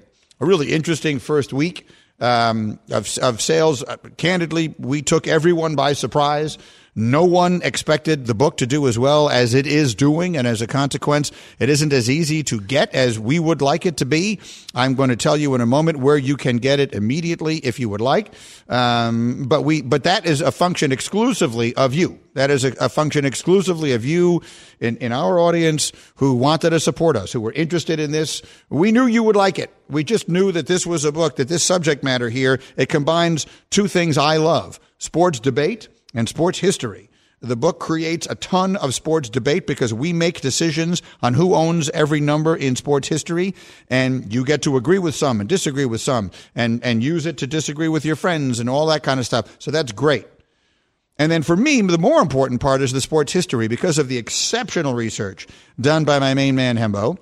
[0.40, 1.88] a really interesting first week
[2.20, 3.82] um, of, of sales.
[3.82, 6.58] Uh, candidly, we took everyone by surprise.
[6.94, 10.60] No one expected the book to do as well as it is doing, and as
[10.60, 14.40] a consequence, it isn't as easy to get as we would like it to be.
[14.74, 17.80] I'm going to tell you in a moment where you can get it immediately if
[17.80, 18.34] you would like.
[18.68, 22.20] Um, but we, but that is a function exclusively of you.
[22.34, 24.42] That is a, a function exclusively of you
[24.78, 28.42] in, in our audience who wanted to support us, who were interested in this.
[28.68, 29.72] We knew you would like it.
[29.88, 33.46] We just knew that this was a book, that this subject matter here, it combines
[33.70, 37.10] two things I love sports debate and sports history.
[37.40, 41.90] The book creates a ton of sports debate because we make decisions on who owns
[41.90, 43.56] every number in sports history,
[43.90, 47.38] and you get to agree with some and disagree with some, and, and use it
[47.38, 49.56] to disagree with your friends and all that kind of stuff.
[49.58, 50.26] So that's great.
[51.18, 54.18] And then for me, the more important part is the sports history because of the
[54.18, 55.48] exceptional research
[55.80, 57.18] done by my main man, Hembo.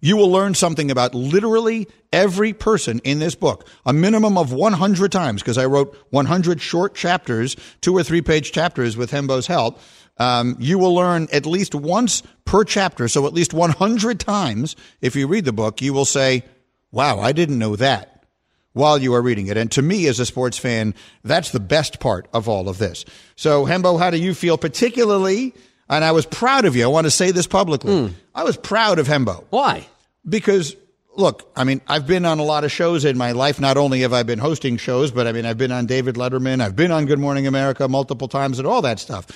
[0.00, 5.10] You will learn something about literally every person in this book, a minimum of 100
[5.10, 9.80] times, because I wrote 100 short chapters, two or three page chapters with Hembo's help.
[10.18, 15.16] Um, you will learn at least once per chapter, so at least 100 times, if
[15.16, 16.44] you read the book, you will say,
[16.92, 18.24] wow, I didn't know that
[18.72, 19.56] while you are reading it.
[19.56, 23.04] And to me, as a sports fan, that's the best part of all of this.
[23.34, 25.54] So, Hembo, how do you feel particularly?
[25.88, 26.84] And I was proud of you.
[26.84, 28.14] I want to say this publicly.
[28.34, 29.44] I was proud of Hembo.
[29.50, 29.86] Why?
[30.28, 30.76] Because
[31.18, 33.60] look, I mean, I've been on a lot of shows in my life.
[33.60, 36.60] Not only have I been hosting shows, but I mean, I've been on David Letterman.
[36.60, 39.26] I've been on Good Morning America multiple times and all that stuff.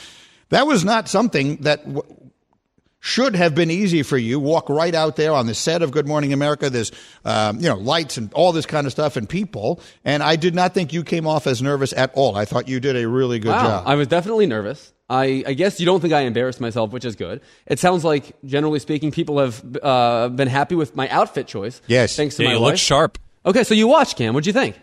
[0.51, 2.03] That was not something that w-
[3.01, 4.39] should have been easy for you.
[4.39, 6.71] Walk right out there on the set of Good Morning America.
[6.71, 6.93] There's,
[7.25, 9.81] um, you know, lights and all this kind of stuff and people.
[10.05, 12.37] And I did not think you came off as nervous at all.
[12.37, 13.63] I thought you did a really good wow.
[13.63, 13.85] job.
[13.87, 14.93] I was definitely nervous.
[15.11, 17.41] I, I guess you don't think I embarrassed myself, which is good.
[17.67, 21.83] It sounds like, generally speaking, people have uh, been happy with my outfit choice.
[21.87, 22.17] Yes.
[22.17, 22.71] Thanks to Yeah, my you wife.
[22.73, 23.19] look sharp.
[23.45, 24.33] Okay, so you watched Cam.
[24.35, 24.79] What'd you think?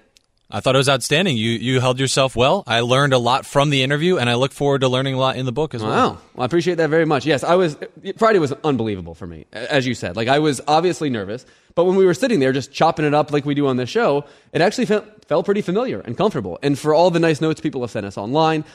[0.52, 1.38] I thought it was outstanding.
[1.38, 2.64] You you held yourself well.
[2.66, 5.36] I learned a lot from the interview, and I look forward to learning a lot
[5.38, 5.92] in the book as well.
[5.92, 6.08] Wow.
[6.34, 7.24] Well, I appreciate that very much.
[7.24, 7.78] Yes, I was.
[8.18, 10.16] Friday was unbelievable for me, as you said.
[10.16, 13.32] Like I was obviously nervous, but when we were sitting there just chopping it up
[13.32, 16.58] like we do on this show, it actually felt, felt pretty familiar and comfortable.
[16.64, 18.66] And for all the nice notes people have sent us online,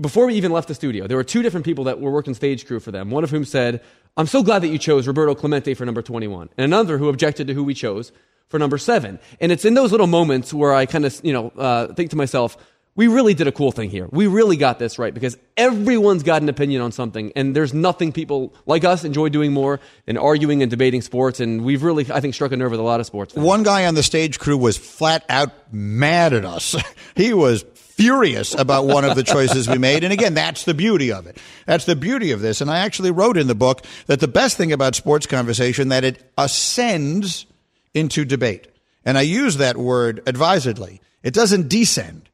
[0.00, 2.66] before we even left the studio, there were two different people that were working stage
[2.66, 3.10] crew for them.
[3.10, 3.80] One of whom said,
[4.16, 7.46] "I'm so glad that you chose Roberto Clemente for number 21," and another who objected
[7.46, 8.12] to who we chose
[8.48, 9.18] for number seven.
[9.40, 12.16] And it's in those little moments where I kind of, you know, uh, think to
[12.16, 12.56] myself,
[12.96, 14.08] we really did a cool thing here.
[14.12, 18.12] We really got this right because everyone's got an opinion on something, and there's nothing
[18.12, 21.40] people like us enjoy doing more than arguing and debating sports.
[21.40, 23.34] And we've really, I think, struck a nerve with a lot of sports.
[23.34, 23.44] fans.
[23.44, 26.76] One guy on the stage crew was flat out mad at us.
[27.16, 27.64] he was
[27.96, 30.04] furious about one of the choices we made.
[30.04, 31.38] And again, that's the beauty of it.
[31.66, 32.60] That's the beauty of this.
[32.60, 36.04] And I actually wrote in the book that the best thing about sports conversation that
[36.04, 37.46] it ascends
[37.94, 38.66] into debate.
[39.04, 41.00] And I use that word advisedly.
[41.22, 42.28] It doesn't descend.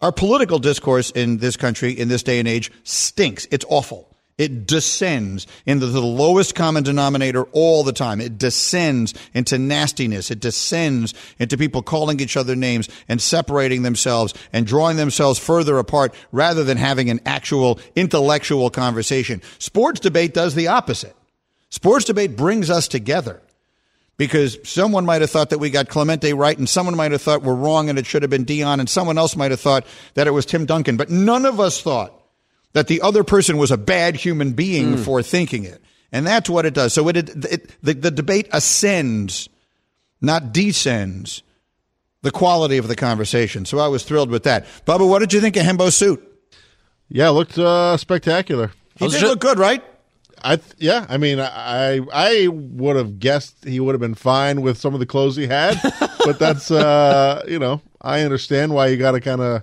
[0.00, 3.46] Our political discourse in this country in this day and age stinks.
[3.50, 4.09] It's awful.
[4.40, 8.22] It descends into the lowest common denominator all the time.
[8.22, 10.30] It descends into nastiness.
[10.30, 15.76] It descends into people calling each other names and separating themselves and drawing themselves further
[15.76, 19.42] apart rather than having an actual intellectual conversation.
[19.58, 21.14] Sports debate does the opposite.
[21.68, 23.42] Sports debate brings us together
[24.16, 27.42] because someone might have thought that we got Clemente right and someone might have thought
[27.42, 30.26] we're wrong and it should have been Deion and someone else might have thought that
[30.26, 30.96] it was Tim Duncan.
[30.96, 32.14] But none of us thought
[32.72, 35.02] that the other person was a bad human being Hmm.
[35.02, 35.82] for thinking it.
[36.12, 36.92] And that's what it does.
[36.92, 39.48] So it, it, the, the debate ascends,
[40.20, 41.42] not descends,
[42.22, 43.64] the quality of the conversation.
[43.64, 44.66] So I was thrilled with that.
[44.86, 46.22] Bubba, what did you think of Hembo's suit?
[47.08, 48.72] Yeah, it looked uh, spectacular.
[48.96, 49.82] He did look good, right?
[50.42, 54.62] I th- yeah, I mean, I I would have guessed he would have been fine
[54.62, 55.78] with some of the clothes he had,
[56.24, 59.62] but that's uh, you know, I understand why you got to kind of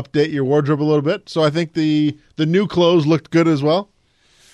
[0.00, 1.28] update your wardrobe a little bit.
[1.28, 3.88] So I think the the new clothes looked good as well.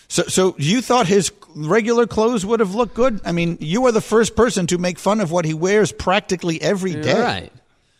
[0.08, 3.20] So, so you thought his regular clothes would have looked good?
[3.24, 6.60] I mean, you are the first person to make fun of what he wears practically
[6.60, 7.18] every day.
[7.20, 7.52] Right.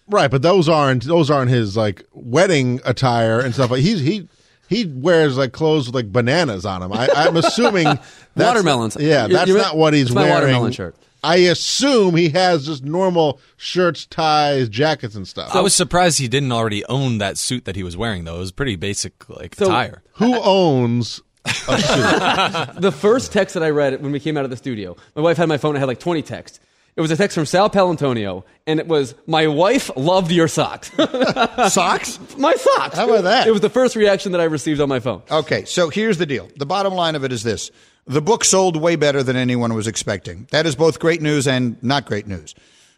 [0.08, 3.70] Right, but those aren't those aren't his like wedding attire and stuff.
[3.70, 4.28] Like he's he
[4.68, 6.92] he wears like clothes with like bananas on him.
[6.92, 8.00] I, I'm assuming that's,
[8.36, 8.96] Watermelons.
[9.00, 10.34] Yeah, You're- that's you're- not what he's it's my wearing.
[10.34, 10.96] watermelon shirt.
[11.24, 15.54] I assume he has just normal shirts, ties, jackets, and stuff.
[15.54, 18.36] I was surprised he didn't already own that suit that he was wearing, though.
[18.36, 20.02] It was pretty basic, like So- attire.
[20.14, 22.74] Who owns a suit?
[22.80, 25.36] the first text that I read when we came out of the studio, my wife
[25.36, 25.76] had my phone.
[25.76, 26.58] I had like 20 texts.
[26.94, 30.90] It was a text from Sal Paolantonio, and it was, "My wife loved your socks."
[31.72, 32.18] Socks?
[32.36, 32.96] my socks.
[32.96, 33.46] How about that?
[33.46, 35.22] It was the first reaction that I received on my phone.
[35.30, 36.50] Okay, so here's the deal.
[36.56, 37.70] The bottom line of it is this
[38.06, 40.48] the book sold way better than anyone was expecting.
[40.50, 42.54] That is both great news and not great news.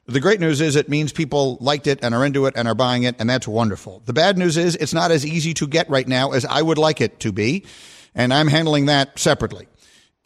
[0.06, 2.74] The great news is it means people liked it and are into it and are
[2.74, 4.02] buying it, and that's wonderful.
[4.04, 6.76] The bad news is it's not as easy to get right now as I would
[6.76, 7.64] like it to be,
[8.14, 9.66] and I'm handling that separately.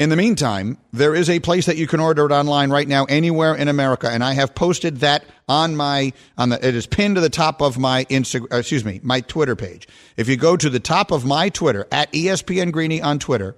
[0.00, 3.04] In the meantime, there is a place that you can order it online right now
[3.04, 7.16] anywhere in America, and I have posted that on my on the it is pinned
[7.16, 9.88] to the top of my Instagram, uh, excuse me, my Twitter page.
[10.16, 13.56] If you go to the top of my Twitter at ESPN Greeny on Twitter,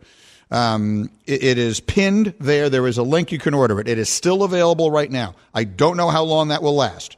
[0.50, 2.68] um, it, it is pinned there.
[2.68, 3.88] There is a link you can order it.
[3.88, 5.34] It is still available right now.
[5.54, 7.16] I don't know how long that will last.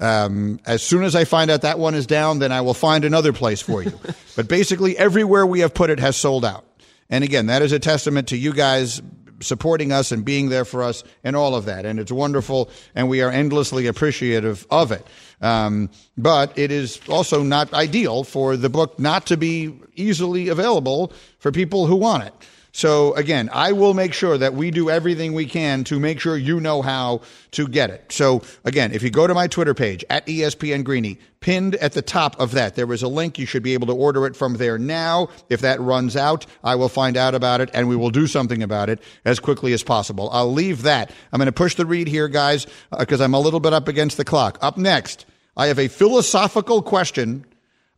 [0.00, 3.04] Um, as soon as I find out that one is down, then I will find
[3.04, 3.98] another place for you.
[4.36, 6.64] but basically, everywhere we have put it has sold out.
[7.10, 9.00] And again, that is a testament to you guys
[9.40, 11.84] supporting us and being there for us and all of that.
[11.84, 15.06] And it's wonderful, and we are endlessly appreciative of it.
[15.40, 21.12] Um, but it is also not ideal for the book not to be easily available
[21.38, 22.32] for people who want it.
[22.76, 26.36] So again, I will make sure that we do everything we can to make sure
[26.36, 27.20] you know how
[27.52, 28.10] to get it.
[28.10, 32.02] So again, if you go to my Twitter page at ESPN Greeny, pinned at the
[32.02, 33.38] top of that, there is a link.
[33.38, 35.28] You should be able to order it from there now.
[35.48, 38.60] If that runs out, I will find out about it and we will do something
[38.60, 40.28] about it as quickly as possible.
[40.32, 41.12] I'll leave that.
[41.32, 43.86] I'm going to push the read here, guys, uh, because I'm a little bit up
[43.86, 44.58] against the clock.
[44.60, 47.46] Up next, I have a philosophical question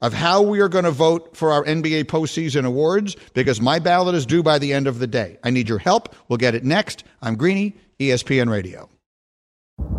[0.02, 4.14] of how we are going to vote for our NBA postseason awards because my ballot
[4.14, 5.38] is due by the end of the day.
[5.42, 6.14] I need your help.
[6.28, 7.04] We'll get it next.
[7.22, 8.90] I'm Greeny, ESPN Radio.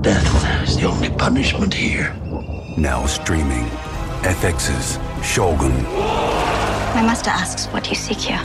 [0.02, 2.14] Death is the only punishment here.
[2.78, 3.66] Now streaming.
[4.22, 5.84] FX's Shogun.
[5.84, 8.42] My master asks what you seek here.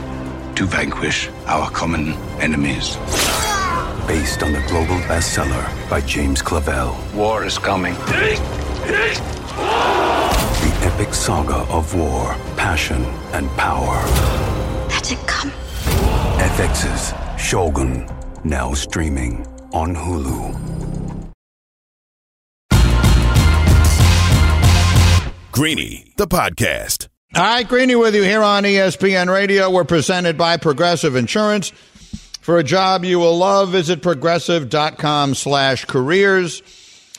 [0.56, 2.96] To vanquish our common enemies.
[4.06, 6.94] Based on the global bestseller by James Clavell.
[7.14, 7.94] War is coming.
[10.82, 13.94] The epic saga of war, passion, and power.
[14.88, 15.50] Let it come.
[16.40, 18.08] FX's Shogun.
[18.42, 20.58] Now streaming on Hulu.
[25.52, 27.06] Greeny, the podcast.
[27.36, 29.70] All right, Greeny with you here on ESPN Radio.
[29.70, 31.70] We're presented by Progressive Insurance.
[32.40, 36.60] For a job you will love, visit progressive.com slash careers.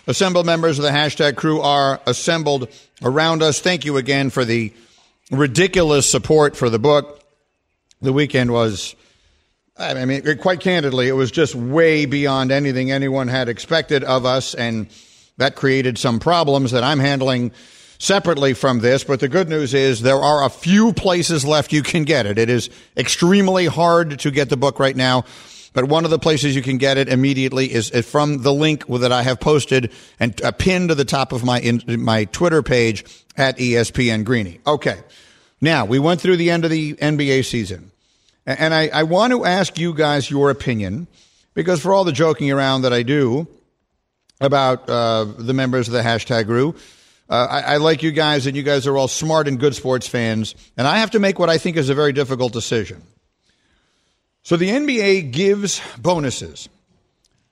[0.06, 2.68] Assembled members of the hashtag crew are assembled
[3.04, 3.60] around us.
[3.60, 4.74] Thank you again for the
[5.32, 7.22] ridiculous support for the book.
[8.02, 8.96] The weekend was,
[9.78, 14.54] I mean, quite candidly, it was just way beyond anything anyone had expected of us,
[14.54, 14.88] and
[15.38, 17.52] that created some problems that I'm handling
[18.00, 21.82] separately from this, but the good news is there are a few places left you
[21.82, 22.38] can get it.
[22.38, 25.24] It is extremely hard to get the book right now.
[25.74, 29.12] But one of the places you can get it immediately is, from the link that
[29.12, 33.04] I have posted and uh, pinned to the top of my in, my Twitter page
[33.36, 34.60] at ESPN Greeny.
[34.66, 35.00] Okay.
[35.60, 37.92] Now, we went through the end of the NBA season.
[38.46, 41.08] And I, I want to ask you guys your opinion
[41.54, 43.48] because for all the joking around that I do
[44.42, 46.76] about uh, the members of the hashtag crew,
[47.30, 50.08] uh, I, I like you guys and you guys are all smart and good sports
[50.08, 50.56] fans.
[50.76, 53.02] And I have to make what I think is a very difficult decision.
[54.44, 56.68] So the NBA gives bonuses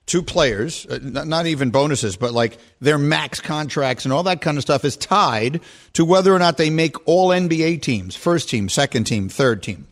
[0.07, 4.57] to players, uh, not, even bonuses, but like their max contracts and all that kind
[4.57, 5.61] of stuff is tied
[5.93, 9.87] to whether or not they make all NBA teams, first team, second team, third team.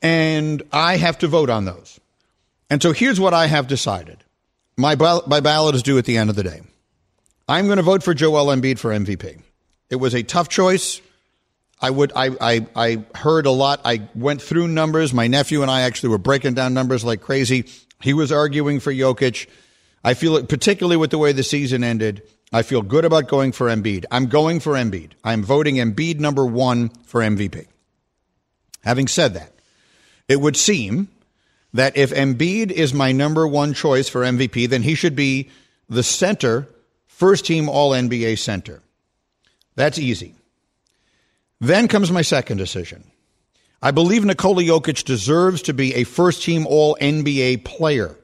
[0.00, 2.00] And I have to vote on those.
[2.70, 4.24] And so here's what I have decided.
[4.76, 4.94] My,
[5.26, 6.62] my ballot is due at the end of the day.
[7.46, 9.40] I'm going to vote for Joel Embiid for MVP.
[9.90, 11.00] It was a tough choice.
[11.80, 13.80] I would I, I I heard a lot.
[13.84, 15.14] I went through numbers.
[15.14, 17.66] My nephew and I actually were breaking down numbers like crazy.
[18.00, 19.48] He was arguing for Jokic.
[20.02, 22.22] I feel it particularly with the way the season ended.
[22.52, 24.06] I feel good about going for Embiid.
[24.10, 25.10] I'm going for Embiid.
[25.22, 27.66] I'm voting Embiid number one for MVP.
[28.84, 29.52] Having said that,
[30.28, 31.08] it would seem
[31.74, 35.50] that if Embiid is my number one choice for MVP, then he should be
[35.88, 36.66] the center,
[37.06, 38.82] first team All NBA center.
[39.74, 40.34] That's easy.
[41.60, 43.04] Then comes my second decision.
[43.80, 48.16] I believe Nikola Jokic deserves to be a first team All NBA player.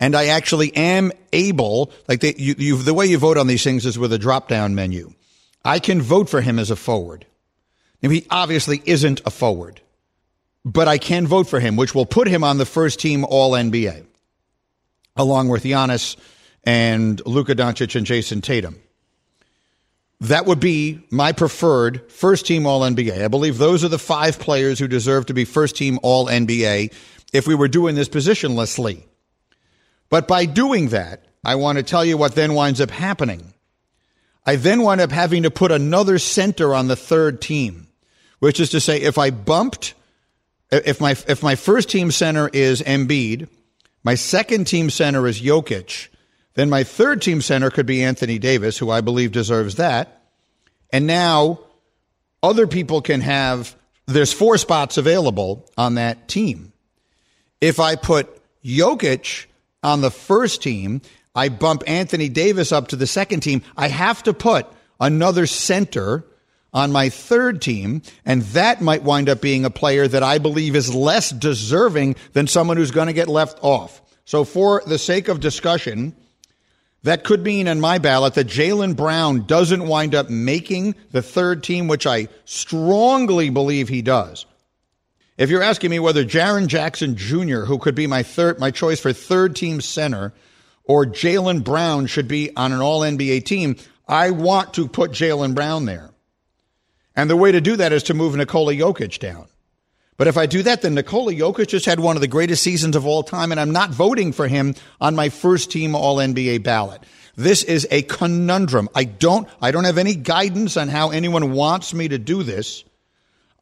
[0.00, 3.86] And I actually am able, like you, you, the way you vote on these things
[3.86, 5.12] is with a drop down menu.
[5.64, 7.26] I can vote for him as a forward.
[8.02, 9.80] Now, he obviously isn't a forward,
[10.64, 13.52] but I can vote for him, which will put him on the first team All
[13.52, 14.04] NBA,
[15.14, 16.16] along with Giannis
[16.64, 18.80] and Luka Doncic and Jayson Tatum.
[20.22, 23.24] That would be my preferred first team All NBA.
[23.24, 26.92] I believe those are the five players who deserve to be first team All NBA
[27.32, 29.02] if we were doing this positionlessly.
[30.10, 33.52] But by doing that, I want to tell you what then winds up happening.
[34.46, 37.88] I then wind up having to put another center on the third team,
[38.38, 39.94] which is to say, if I bumped,
[40.70, 43.48] if my, if my first team center is Embiid,
[44.04, 46.10] my second team center is Jokic,
[46.54, 50.22] then my third team center could be Anthony Davis, who I believe deserves that.
[50.90, 51.60] And now
[52.42, 53.74] other people can have,
[54.06, 56.72] there's four spots available on that team.
[57.60, 58.28] If I put
[58.64, 59.46] Jokic
[59.82, 61.00] on the first team,
[61.34, 63.62] I bump Anthony Davis up to the second team.
[63.76, 64.66] I have to put
[65.00, 66.24] another center
[66.74, 70.74] on my third team, and that might wind up being a player that I believe
[70.74, 74.00] is less deserving than someone who's going to get left off.
[74.24, 76.14] So, for the sake of discussion,
[77.02, 81.62] that could mean in my ballot that Jaylen Brown doesn't wind up making the third
[81.62, 84.46] team, which I strongly believe he does.
[85.36, 89.00] If you're asking me whether Jaren Jackson Jr., who could be my third, my choice
[89.00, 90.32] for third team center,
[90.84, 93.76] or Jaylen Brown should be on an all NBA team,
[94.06, 96.10] I want to put Jaylen Brown there.
[97.16, 99.48] And the way to do that is to move Nikola Jokic down.
[100.16, 102.96] But if I do that, then Nikola Jokic just had one of the greatest seasons
[102.96, 106.62] of all time, and I'm not voting for him on my first team all NBA
[106.62, 107.02] ballot.
[107.34, 108.88] This is a conundrum.
[108.94, 112.84] I don't, I don't have any guidance on how anyone wants me to do this.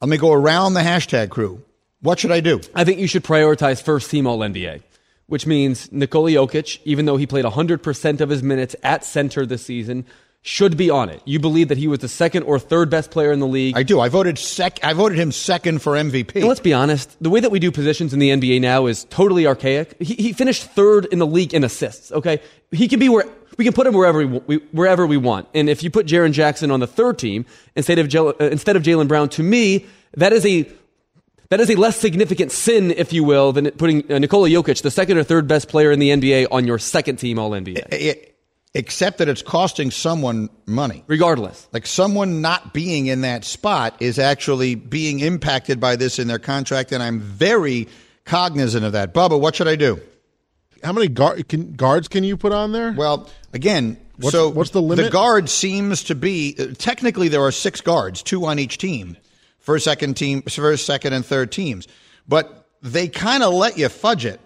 [0.01, 1.63] Let me go around the hashtag crew.
[2.01, 2.59] What should I do?
[2.75, 4.81] I think you should prioritize first team All NBA,
[5.27, 9.63] which means Nikola Jokic, even though he played 100% of his minutes at center this
[9.63, 10.05] season,
[10.43, 11.21] should be on it.
[11.25, 13.77] You believe that he was the second or third best player in the league.
[13.77, 13.99] I do.
[13.99, 14.79] I voted sec.
[14.83, 16.35] I voted him second for MVP.
[16.35, 19.03] And let's be honest, the way that we do positions in the NBA now is
[19.05, 20.01] totally archaic.
[20.01, 22.11] He, he finished third in the league in assists.
[22.11, 23.25] Okay, he can be where
[23.57, 25.47] we can put him wherever we, we wherever we want.
[25.53, 28.75] And if you put Jaren Jackson on the third team instead of Jel, uh, instead
[28.75, 29.85] of Jaylen Brown, to me
[30.15, 30.67] that is a
[31.49, 34.89] that is a less significant sin, if you will, than putting uh, Nikola Jokic, the
[34.89, 38.30] second or third best player in the NBA, on your second team All NBA.
[38.73, 41.03] It, except that it's costing someone money.
[41.07, 41.67] Regardless.
[41.73, 46.39] Like someone not being in that spot is actually being impacted by this in their
[46.39, 47.87] contract, and I'm very
[48.25, 49.13] cognizant of that.
[49.13, 49.99] Bubba, what should I do?
[50.83, 52.91] How many guard, can, guards can you put on there?
[52.93, 55.05] Well, again, What's- so what's the limit?
[55.05, 59.17] The guard seems to be uh, technically there are six guards, two on each team,
[59.59, 61.87] first, second team, first, second, and third teams,
[62.27, 64.39] but they kind of let you fudge it.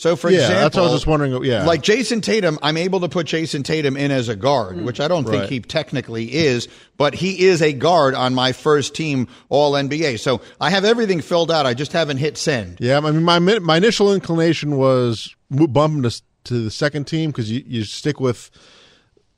[0.00, 1.64] So, for Yeah, example, that's what I was just wondering, yeah.
[1.66, 4.84] like Jayson Tatum, I'm able to put Jayson Tatum in as a guard, mm.
[4.84, 8.94] which I don't think he technically is, but he is a guard on my first
[8.94, 10.18] team All NBA.
[10.18, 11.66] So I have everything filled out.
[11.66, 12.78] I just haven't hit send.
[12.80, 17.30] Yeah, I mean, my my initial inclination was bump him to, to the second team
[17.30, 18.50] because you, you stick with,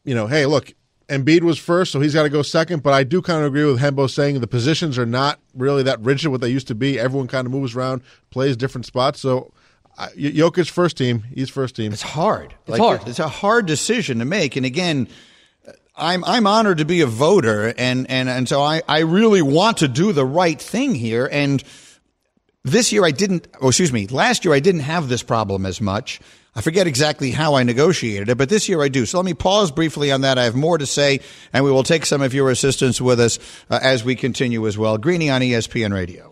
[0.05, 0.73] you know, hey, look,
[1.09, 2.85] Embiid was first, so he's got to go second.
[2.85, 6.01] But I do kind of agree with Hembo saying the positions are not really that
[6.01, 7.01] rigid what they used to be.
[7.01, 9.21] Everyone kind of moves around, plays different spots.
[9.21, 9.53] So
[9.99, 11.93] uh, Jokic first team, he's first team.
[11.93, 12.55] It's hard.
[12.67, 13.07] It's hard.
[13.07, 14.57] It's a hard decision to make.
[14.57, 15.09] And again,
[15.95, 19.79] I'm I'm honored to be a voter, and and and so I I really want
[19.79, 21.29] to do the right thing here.
[21.31, 21.63] And
[22.65, 23.49] this year I didn't.
[23.61, 24.07] Oh, excuse me.
[24.07, 26.21] Last year I didn't have this problem as much.
[26.55, 29.07] I forget exactly how I negotiated it, but this year I do.
[29.07, 30.37] So let me pause briefly on that.
[30.37, 31.21] I have more to say,
[31.53, 33.39] and we will take some of your assistance with us
[33.71, 34.99] uh, as we continue as well.
[34.99, 36.32] Greeny on ESPN Radio.